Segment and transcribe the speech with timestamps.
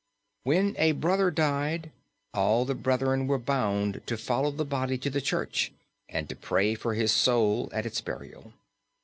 [0.41, 1.91] When a brother died
[2.33, 5.71] all the brethren were bound to follow the body to the church
[6.09, 8.51] and to pray for his soul at its burial.